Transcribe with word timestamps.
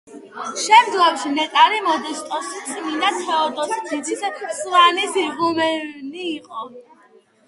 შემდგომში 0.59 1.31
ნეტარი 1.33 1.81
მოდესტოსი 1.87 2.61
წმიდა 2.69 3.11
თეოდოსი 3.17 3.77
დიდის 3.89 4.23
სავანის 4.61 5.19
იღუმენი 5.25 6.25
იყო. 6.31 6.65